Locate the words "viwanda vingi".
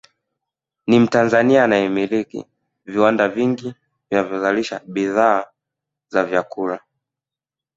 2.85-3.75